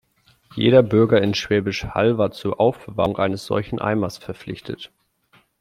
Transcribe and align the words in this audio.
Jeder 0.55 0.81
Bürger 0.81 1.21
in 1.21 1.35
Schwäbisch 1.35 1.85
Hall 1.85 2.17
war 2.17 2.31
zur 2.31 2.59
Aufbewahrung 2.59 3.17
eines 3.19 3.45
solchen 3.45 3.77
Eimers 3.77 4.17
verpflichtet. 4.17 4.91